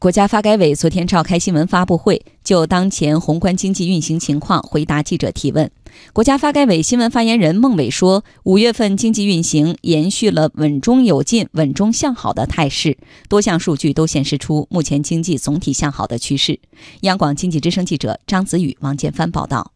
[0.00, 5.68] 国家发改委昨天召开新闻发布会，就当前宏观经济运行情况回答记者提问。
[6.12, 12.96] 国家发改委新闻发言人孟伟说，五月份经济运行延续了稳中有进、稳中向好的态势，
[13.28, 16.60] 多项数据都显示出目前经济总体向好的趋势。
[17.00, 19.72] 央广经济之声记者张子宇、王建帆报道。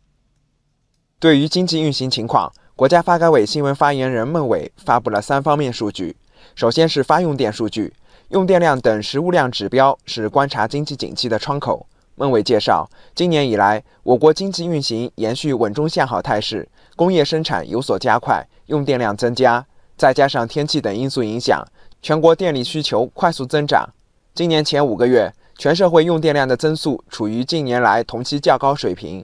[1.18, 6.14] 对于经济运行情况，国家发改委新闻发言人孟伟发布了三方面数据。
[6.54, 7.92] 首先是发用电数据。
[8.32, 11.86] 用电量等实物量指标是观察经济景气的窗口。
[12.14, 19.62] 孟伟介绍，今年以来，我国经济运行延续稳中向好态势，工业生产有所加快，用电量增加，
[19.98, 21.62] 再加上天气等因素影响，
[22.00, 23.86] 全国电力需求快速增长。
[24.34, 29.22] 今年前五个月，全社会用电量的增速处于近年来同期较高水平。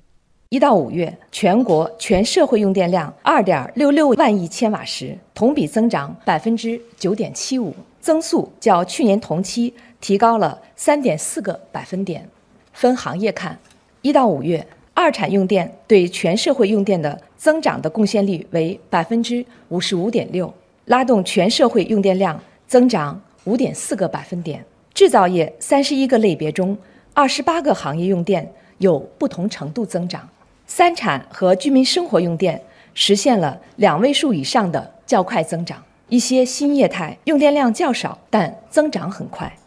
[0.51, 7.75] 一到五月，全国全社会用电量二点六六万亿千瓦时，同比增长百分之九点七五。
[8.09, 12.27] 增速较去年同期提高了三点四个百分点。
[12.73, 13.59] 分行业看，
[14.01, 20.51] 一到五月，二产用电对全社会用电的增长的贡献率为百分之五十五点六，
[20.87, 24.65] 拉动全社会用电量增长五点四个百分点。
[24.95, 26.75] 制造业三十一个类别中，
[27.13, 30.27] 二十八个行业用电有不同程度增长。
[30.67, 32.59] 三产和居民生活用电
[32.95, 35.83] 实现了两位数以上的较快增长。
[36.09, 39.59] 一些新业态用电量较少，但增长很快。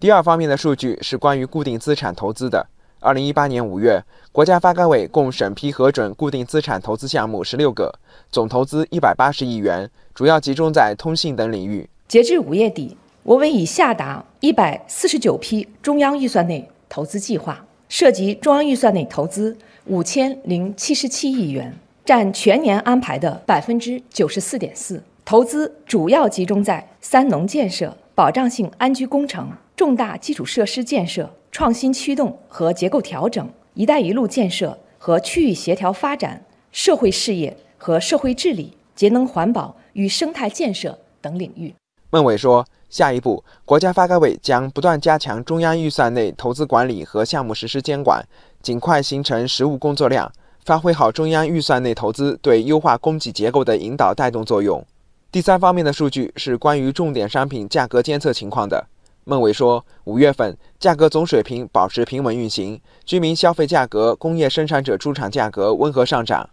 [0.00, 2.66] 第二方面的数据是关于固定资产投资的。
[2.98, 7.94] 二零一八年五月，国家发改委共审批核准固定资产投资项目十六个，
[8.32, 11.88] 总投资一百八十亿元，主要集中在通信等领域。
[12.08, 25.00] 截至五月底，我委已下达一百四十九批中央预算内投资计划，涉及中央预算内投资五千零七十七亿元，占全年安排的百分之九十四点四。
[25.26, 41.74] 投资主要集中在三农建设、保障性安居工程、重大基础设施建设、创新驱动和结构调整、“一带一路”建设和区域协调发展、社会事业和社会治理、节能环保与生态建设等领域。
[42.10, 48.24] 孟伟说，下一步，国家发改委将不断加强中央预算内投资管理和项目实施监管，
[48.62, 50.30] 尽快形成实务工作量，
[50.64, 54.80] 发挥好中央预算内投资对优化供给结构的引导带动作用。
[55.32, 58.86] 第三方面的数据是关于重点商品价格监测情况的。
[59.24, 66.48] 孟伟说，五月份价格总水平保持平稳运行，居民消费价格、工业生产者出厂价格温和上涨。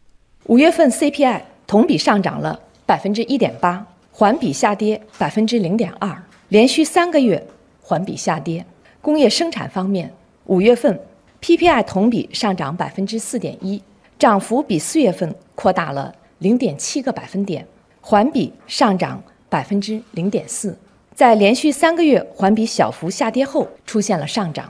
[0.48, 7.42] 五月份 CPI 同比上涨了百分之一点八，环比下跌百分之零点二，连续三个月
[7.80, 8.66] 环比下跌。
[9.00, 10.12] 工业生产方面，
[10.46, 11.00] 五月份
[11.42, 13.82] PPI 同比上涨百分之四点一，
[14.18, 17.66] 涨幅比四月份扩大了零点七个百分点。
[18.06, 20.78] 环比上涨百分之零点四，
[21.16, 24.70] 在连续三个月环比小幅下跌后出现了上涨。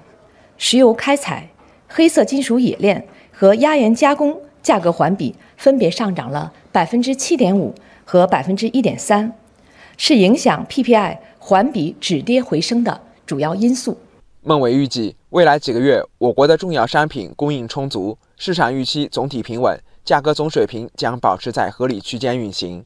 [0.55, 1.49] 石油开采、
[1.87, 7.73] 黑色金属冶炼和压延加工价格环比分别上涨了百分之七点五
[8.05, 9.33] 和百分之一点三，
[9.97, 13.97] 是影响 PPI 环比止跌回升的主要因素。
[14.43, 22.83] 孟伟预计，未来几个月我国的重要商品供应充足，市场预期总体平稳，价格总水平将保持在合理区间运行。